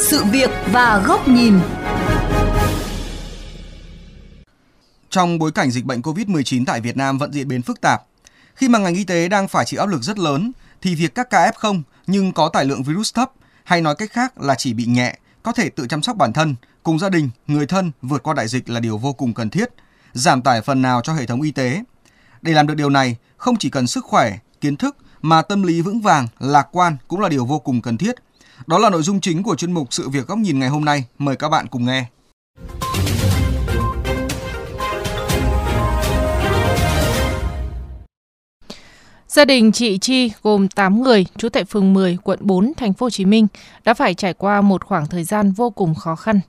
[0.00, 1.60] sự việc và góc nhìn.
[5.10, 8.02] Trong bối cảnh dịch bệnh COVID-19 tại Việt Nam vẫn diễn biến phức tạp,
[8.54, 10.52] khi mà ngành y tế đang phải chịu áp lực rất lớn
[10.82, 13.30] thì việc các ca F0 nhưng có tải lượng virus thấp
[13.64, 16.54] hay nói cách khác là chỉ bị nhẹ, có thể tự chăm sóc bản thân,
[16.82, 19.68] cùng gia đình, người thân vượt qua đại dịch là điều vô cùng cần thiết,
[20.12, 21.82] giảm tải phần nào cho hệ thống y tế.
[22.42, 25.80] Để làm được điều này, không chỉ cần sức khỏe, kiến thức mà tâm lý
[25.80, 28.14] vững vàng, lạc quan cũng là điều vô cùng cần thiết.
[28.66, 31.04] Đó là nội dung chính của chuyên mục Sự việc góc nhìn ngày hôm nay.
[31.18, 32.06] Mời các bạn cùng nghe.
[39.28, 43.06] Gia đình chị Chi gồm 8 người, trú tại phường 10, quận 4, thành phố
[43.06, 43.46] Hồ Chí Minh
[43.84, 46.40] đã phải trải qua một khoảng thời gian vô cùng khó khăn.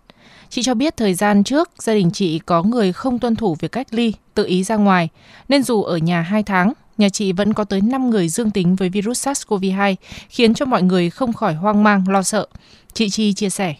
[0.49, 3.71] Chị cho biết thời gian trước, gia đình chị có người không tuân thủ việc
[3.71, 5.09] cách ly, tự ý ra ngoài,
[5.49, 8.75] nên dù ở nhà 2 tháng, nhà chị vẫn có tới 5 người dương tính
[8.79, 9.95] với virus SARS-CoV-2,
[10.29, 12.48] khiến cho mọi người không khỏi hoang mang, lo sợ.
[12.93, 13.73] Chị Chi chia sẻ.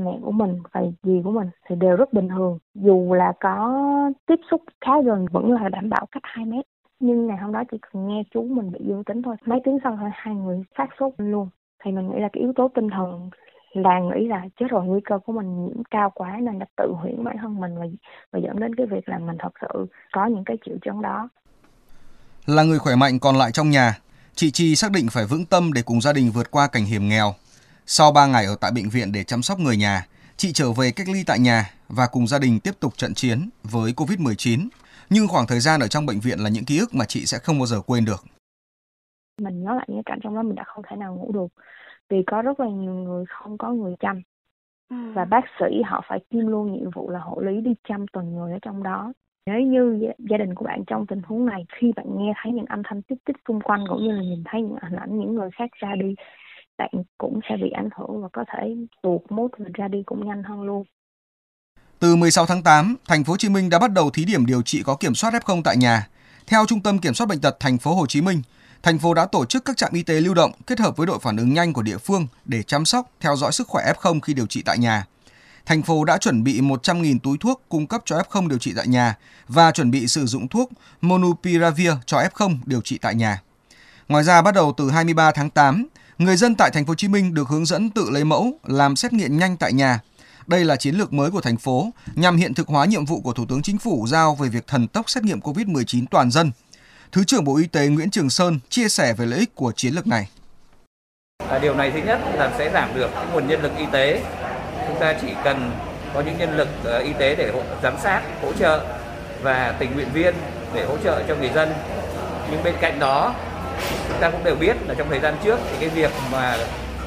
[0.00, 2.58] Mẹ của mình và dì của mình thì đều rất bình thường.
[2.74, 3.82] Dù là có
[4.26, 6.64] tiếp xúc khá gần vẫn là đảm bảo cách 2 mét.
[7.00, 9.36] Nhưng ngày hôm đó chỉ cần nghe chú mình bị dương tính thôi.
[9.46, 11.48] Mấy tiếng sau hai người phát sốt luôn.
[11.84, 13.30] Thì mình nghĩ là cái yếu tố tinh thần
[13.74, 16.92] là nghĩ là chết rồi nguy cơ của mình nhiễm cao quá nên là tự
[16.92, 17.86] hủy bản thân mình và
[18.32, 21.28] và dẫn đến cái việc là mình thật sự có những cái triệu chứng đó.
[22.46, 23.98] Là người khỏe mạnh còn lại trong nhà,
[24.34, 27.08] chị Chi xác định phải vững tâm để cùng gia đình vượt qua cảnh hiểm
[27.08, 27.34] nghèo.
[27.86, 30.06] Sau 3 ngày ở tại bệnh viện để chăm sóc người nhà,
[30.36, 33.48] chị trở về cách ly tại nhà và cùng gia đình tiếp tục trận chiến
[33.62, 34.68] với Covid-19.
[35.10, 37.38] Nhưng khoảng thời gian ở trong bệnh viện là những ký ức mà chị sẽ
[37.38, 38.24] không bao giờ quên được.
[39.40, 41.62] Mình nhớ lại những cảnh trong đó mình đã không thể nào ngủ được
[42.08, 44.22] vì có rất là nhiều người không có người chăm
[44.90, 44.96] ừ.
[45.14, 48.34] và bác sĩ họ phải kiêm luôn nhiệm vụ là hộ lý đi chăm từng
[48.34, 49.12] người ở trong đó
[49.46, 52.66] nếu như gia đình của bạn trong tình huống này khi bạn nghe thấy những
[52.66, 55.34] âm thanh tích tích xung quanh cũng như là nhìn thấy những hình ảnh những
[55.34, 56.14] người khác ra đi
[56.78, 60.26] bạn cũng sẽ bị ảnh hưởng và có thể tuột mốt và ra đi cũng
[60.26, 60.84] nhanh hơn luôn.
[61.98, 64.62] Từ 16 tháng 8, thành phố Hồ Chí Minh đã bắt đầu thí điểm điều
[64.62, 66.08] trị có kiểm soát F0 tại nhà.
[66.46, 68.42] Theo Trung tâm Kiểm soát bệnh tật thành phố Hồ Chí Minh,
[68.82, 71.18] thành phố đã tổ chức các trạm y tế lưu động kết hợp với đội
[71.22, 74.34] phản ứng nhanh của địa phương để chăm sóc, theo dõi sức khỏe F0 khi
[74.34, 75.06] điều trị tại nhà.
[75.66, 78.86] Thành phố đã chuẩn bị 100.000 túi thuốc cung cấp cho F0 điều trị tại
[78.86, 79.16] nhà
[79.48, 80.70] và chuẩn bị sử dụng thuốc
[81.00, 83.42] Monupiravir cho F0 điều trị tại nhà.
[84.08, 85.86] Ngoài ra bắt đầu từ 23 tháng 8,
[86.18, 88.96] người dân tại thành phố Hồ Chí Minh được hướng dẫn tự lấy mẫu làm
[88.96, 90.00] xét nghiệm nhanh tại nhà.
[90.46, 93.32] Đây là chiến lược mới của thành phố nhằm hiện thực hóa nhiệm vụ của
[93.32, 96.50] Thủ tướng Chính phủ giao về việc thần tốc xét nghiệm COVID-19 toàn dân–
[97.14, 99.94] Thứ trưởng Bộ Y tế Nguyễn Trường Sơn chia sẻ về lợi ích của chiến
[99.94, 100.28] lược này.
[101.48, 104.22] À, điều này thứ nhất là sẽ giảm được nguồn nhân lực y tế.
[104.94, 105.70] Chúng ta chỉ cần
[106.14, 108.80] có những nhân lực ờ, y tế để giám sát, hỗ trợ
[109.42, 110.34] và tình nguyện viên
[110.74, 111.72] để hỗ trợ cho người dân.
[112.50, 113.34] Nhưng bên cạnh đó,
[114.08, 116.56] chúng ta cũng đều biết là trong thời gian trước thì cái việc mà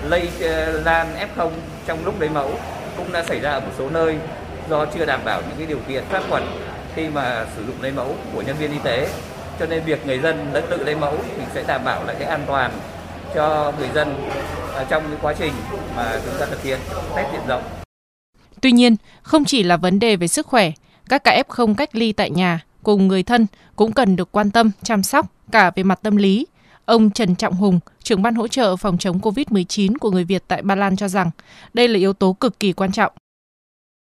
[0.03, 1.49] lây ờ, lan F0
[1.85, 2.51] trong lúc lấy mẫu
[2.97, 4.17] cũng đã xảy ra ở một số nơi
[4.69, 6.43] do chưa đảm bảo những cái điều kiện sát khuẩn
[6.95, 9.07] khi mà sử dụng lấy mẫu của nhân viên y tế
[9.59, 12.27] cho nên việc người dân đã tự lấy mẫu thì sẽ đảm bảo lại cái
[12.29, 12.71] an toàn
[13.35, 14.29] cho người dân
[14.83, 15.53] trong cái quá trình
[15.95, 16.79] mà chúng ta thực hiện
[17.15, 17.63] test diện rộng.
[18.61, 20.71] Tuy nhiên, không chỉ là vấn đề về sức khỏe,
[21.09, 24.71] các ca F0 cách ly tại nhà cùng người thân cũng cần được quan tâm,
[24.83, 26.47] chăm sóc cả về mặt tâm lý.
[26.85, 30.61] Ông Trần Trọng Hùng, trưởng ban hỗ trợ phòng chống COVID-19 của người Việt tại
[30.61, 31.31] Ba Lan cho rằng
[31.73, 33.11] đây là yếu tố cực kỳ quan trọng.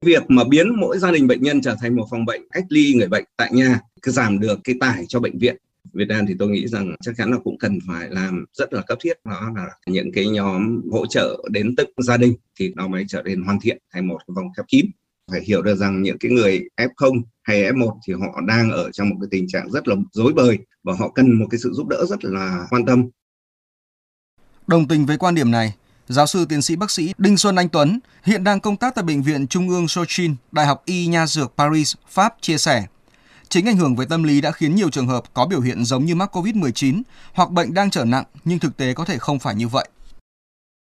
[0.06, 2.94] Việc mà biến mỗi gia đình bệnh nhân trở thành một phòng bệnh cách ly
[2.94, 5.56] người bệnh tại nhà cứ giảm được cái tải cho bệnh viện
[5.94, 8.82] Việt Nam thì tôi nghĩ rằng chắc chắn là cũng cần phải làm rất là
[8.82, 12.88] cấp thiết đó là những cái nhóm hỗ trợ đến từng gia đình thì nó
[12.88, 14.86] mới trở nên hoàn thiện thành một cái vòng khép kín
[15.32, 19.10] phải hiểu được rằng những cái người F0 hay F1 thì họ đang ở trong
[19.10, 21.88] một cái tình trạng rất là dối bời và họ cần một cái sự giúp
[21.88, 23.10] đỡ rất là quan tâm.
[24.68, 25.74] Đồng tình với quan điểm này,
[26.08, 29.04] giáo sư tiến sĩ bác sĩ Đinh Xuân Anh Tuấn hiện đang công tác tại
[29.04, 32.86] Bệnh viện Trung ương Sochin, Đại học Y Nha Dược Paris, Pháp chia sẻ.
[33.50, 36.06] Chính ảnh hưởng về tâm lý đã khiến nhiều trường hợp có biểu hiện giống
[36.06, 37.02] như mắc COVID-19
[37.34, 39.90] hoặc bệnh đang trở nặng, nhưng thực tế có thể không phải như vậy.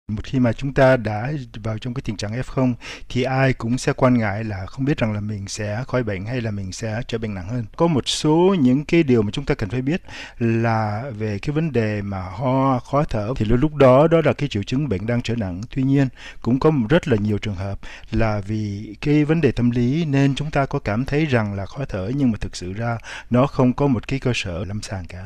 [0.07, 1.31] Một khi mà chúng ta đã
[1.63, 2.74] vào trong cái tình trạng F0
[3.10, 6.25] thì ai cũng sẽ quan ngại là không biết rằng là mình sẽ khỏi bệnh
[6.25, 7.66] hay là mình sẽ trở bệnh nặng hơn.
[7.75, 10.02] Có một số những cái điều mà chúng ta cần phải biết
[10.40, 14.50] là về cái vấn đề mà ho, khó thở thì lúc đó đó là cái
[14.50, 15.62] triệu chứng bệnh đang trở nặng.
[15.75, 16.07] Tuy nhiên
[16.42, 17.80] cũng có rất là nhiều trường hợp
[18.12, 21.66] là vì cái vấn đề tâm lý nên chúng ta có cảm thấy rằng là
[21.66, 22.98] khó thở nhưng mà thực sự ra
[23.30, 25.25] nó không có một cái cơ sở lâm sàng cả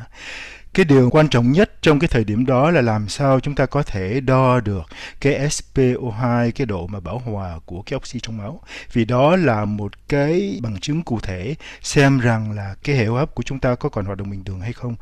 [0.74, 3.66] cái điều quan trọng nhất trong cái thời điểm đó là làm sao chúng ta
[3.66, 4.82] có thể đo được
[5.20, 8.60] cái SPO2 cái độ mà bảo hòa của cái oxy trong máu
[8.92, 13.16] vì đó là một cái bằng chứng cụ thể xem rằng là cái hệ hô
[13.16, 14.96] hấp của chúng ta có còn hoạt động bình thường hay không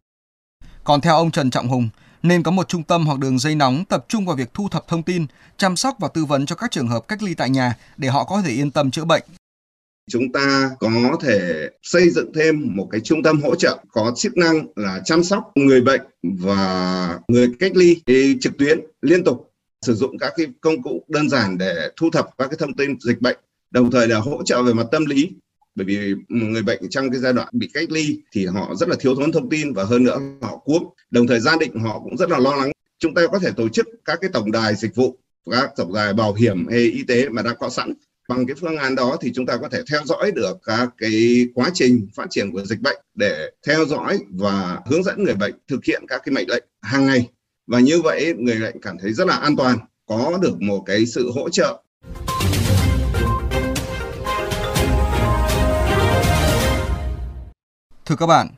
[0.84, 1.88] Còn theo ông Trần Trọng Hùng,
[2.22, 4.88] nên có một trung tâm hoặc đường dây nóng tập trung vào việc thu thập
[4.88, 5.26] thông tin,
[5.56, 8.24] chăm sóc và tư vấn cho các trường hợp cách ly tại nhà để họ
[8.24, 9.22] có thể yên tâm chữa bệnh.
[10.08, 14.36] Chúng ta có thể xây dựng thêm một cái trung tâm hỗ trợ có chức
[14.36, 17.96] năng là chăm sóc người bệnh và người cách ly
[18.40, 19.52] trực tuyến liên tục,
[19.82, 23.00] sử dụng các cái công cụ đơn giản để thu thập các cái thông tin
[23.00, 23.36] dịch bệnh,
[23.70, 25.30] đồng thời là hỗ trợ về mặt tâm lý.
[25.74, 28.96] Bởi vì người bệnh trong cái giai đoạn bị cách ly thì họ rất là
[29.00, 32.16] thiếu thốn thông tin và hơn nữa họ cuống đồng thời gia đình họ cũng
[32.16, 32.72] rất là lo lắng.
[32.98, 35.16] Chúng ta có thể tổ chức các cái tổng đài dịch vụ,
[35.50, 37.92] các tổng đài bảo hiểm hay y tế mà đã có sẵn
[38.28, 41.46] bằng cái phương án đó thì chúng ta có thể theo dõi được các cái
[41.54, 45.54] quá trình phát triển của dịch bệnh để theo dõi và hướng dẫn người bệnh
[45.68, 47.28] thực hiện các cái mệnh lệnh hàng ngày.
[47.66, 51.06] Và như vậy người bệnh cảm thấy rất là an toàn có được một cái
[51.06, 51.82] sự hỗ trợ.
[58.06, 58.48] Thưa các bạn,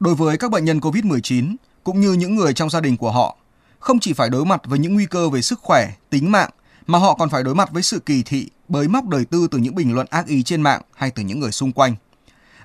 [0.00, 1.54] đối với các bệnh nhân COVID-19
[1.84, 3.36] cũng như những người trong gia đình của họ,
[3.78, 6.50] không chỉ phải đối mặt với những nguy cơ về sức khỏe, tính mạng
[6.86, 9.58] mà họ còn phải đối mặt với sự kỳ thị, bới móc đời tư từ
[9.58, 11.94] những bình luận ác ý trên mạng hay từ những người xung quanh.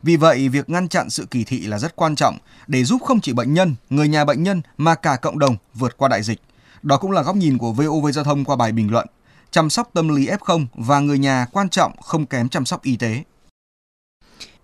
[0.03, 2.37] Vì vậy, việc ngăn chặn sự kỳ thị là rất quan trọng
[2.67, 5.97] để giúp không chỉ bệnh nhân, người nhà bệnh nhân mà cả cộng đồng vượt
[5.97, 6.41] qua đại dịch.
[6.83, 9.07] Đó cũng là góc nhìn của VOV Giao thông qua bài bình luận.
[9.51, 12.95] Chăm sóc tâm lý F0 và người nhà quan trọng không kém chăm sóc y
[12.95, 13.23] tế.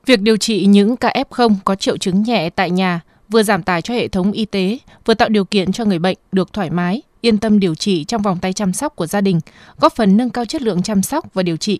[0.05, 3.81] Việc điều trị những ca F0 có triệu chứng nhẹ tại nhà vừa giảm tải
[3.81, 7.01] cho hệ thống y tế, vừa tạo điều kiện cho người bệnh được thoải mái,
[7.21, 9.39] yên tâm điều trị trong vòng tay chăm sóc của gia đình,
[9.77, 11.79] góp phần nâng cao chất lượng chăm sóc và điều trị.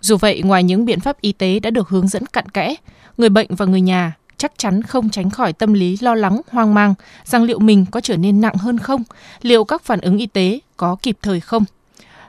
[0.00, 2.74] Dù vậy, ngoài những biện pháp y tế đã được hướng dẫn cặn kẽ,
[3.18, 6.74] người bệnh và người nhà chắc chắn không tránh khỏi tâm lý lo lắng, hoang
[6.74, 6.94] mang
[7.24, 9.02] rằng liệu mình có trở nên nặng hơn không,
[9.42, 11.64] liệu các phản ứng y tế có kịp thời không.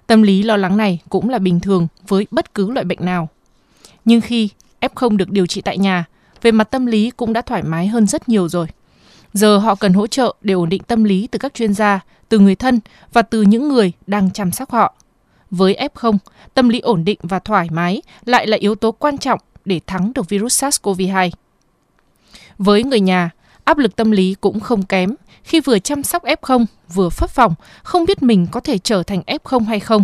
[0.07, 3.29] Tâm lý lo lắng này cũng là bình thường với bất cứ loại bệnh nào.
[4.05, 4.49] Nhưng khi
[4.81, 6.05] F0 được điều trị tại nhà,
[6.41, 8.67] về mặt tâm lý cũng đã thoải mái hơn rất nhiều rồi.
[9.33, 11.99] Giờ họ cần hỗ trợ để ổn định tâm lý từ các chuyên gia,
[12.29, 12.79] từ người thân
[13.13, 14.93] và từ những người đang chăm sóc họ.
[15.51, 16.17] Với F0,
[16.53, 20.13] tâm lý ổn định và thoải mái lại là yếu tố quan trọng để thắng
[20.13, 21.29] được virus SARS-CoV-2.
[22.57, 23.29] Với người nhà,
[23.63, 27.53] áp lực tâm lý cũng không kém khi vừa chăm sóc F0 vừa phấp phòng,
[27.83, 30.03] không biết mình có thể trở thành F0 hay không.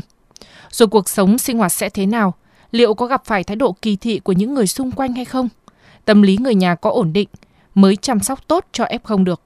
[0.69, 2.33] Rồi cuộc sống sinh hoạt sẽ thế nào?
[2.71, 5.49] Liệu có gặp phải thái độ kỳ thị của những người xung quanh hay không?
[6.05, 7.29] Tâm lý người nhà có ổn định
[7.75, 9.41] mới chăm sóc tốt cho F0 được.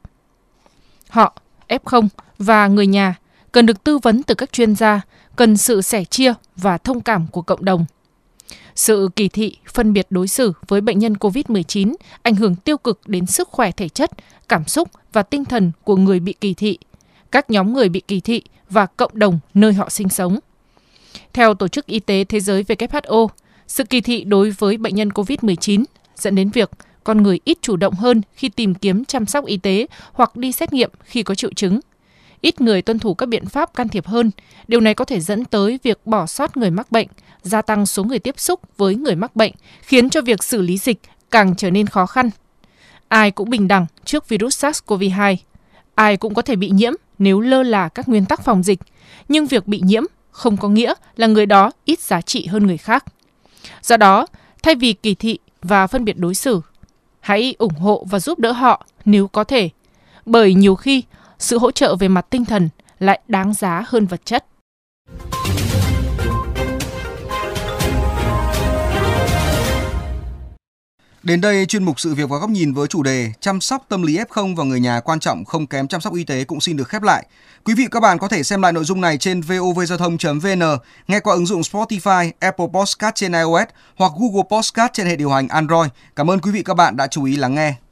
[1.09, 1.35] Họ,
[1.67, 3.15] F0 và người nhà
[3.51, 5.01] cần được tư vấn từ các chuyên gia,
[5.35, 7.85] cần sự sẻ chia và thông cảm của cộng đồng.
[8.75, 13.01] Sự kỳ thị, phân biệt đối xử với bệnh nhân COVID-19 ảnh hưởng tiêu cực
[13.07, 14.11] đến sức khỏe thể chất,
[14.49, 16.77] cảm xúc và tinh thần của người bị kỳ thị,
[17.31, 20.39] các nhóm người bị kỳ thị và cộng đồng nơi họ sinh sống.
[21.33, 23.27] Theo Tổ chức Y tế Thế giới WHO,
[23.67, 25.83] sự kỳ thị đối với bệnh nhân COVID-19
[26.15, 26.71] dẫn đến việc
[27.09, 30.51] con người ít chủ động hơn khi tìm kiếm chăm sóc y tế hoặc đi
[30.51, 31.79] xét nghiệm khi có triệu chứng.
[32.41, 34.31] Ít người tuân thủ các biện pháp can thiệp hơn.
[34.67, 37.07] Điều này có thể dẫn tới việc bỏ sót người mắc bệnh,
[37.41, 39.51] gia tăng số người tiếp xúc với người mắc bệnh,
[39.81, 41.00] khiến cho việc xử lý dịch
[41.31, 42.29] càng trở nên khó khăn.
[43.07, 45.35] Ai cũng bình đẳng trước virus SARS-CoV-2.
[45.95, 48.79] Ai cũng có thể bị nhiễm nếu lơ là các nguyên tắc phòng dịch,
[49.27, 52.77] nhưng việc bị nhiễm không có nghĩa là người đó ít giá trị hơn người
[52.77, 53.06] khác.
[53.83, 54.27] Do đó,
[54.63, 56.61] thay vì kỳ thị và phân biệt đối xử,
[57.19, 59.69] hãy ủng hộ và giúp đỡ họ nếu có thể,
[60.25, 61.04] bởi nhiều khi
[61.40, 64.45] sự hỗ trợ về mặt tinh thần lại đáng giá hơn vật chất.
[71.30, 74.02] Đến đây, chuyên mục sự việc và góc nhìn với chủ đề chăm sóc tâm
[74.02, 76.78] lý F0 và người nhà quan trọng không kém chăm sóc y tế cũng xin
[76.78, 77.26] được khép lại.
[77.64, 80.62] Quý vị các bạn có thể xem lại nội dung này trên vovgiao thông.vn,
[81.07, 85.30] nghe qua ứng dụng Spotify, Apple Podcast trên iOS hoặc Google Podcast trên hệ điều
[85.30, 85.90] hành Android.
[86.16, 87.88] Cảm ơn quý vị các bạn đã chú ý lắng nghe.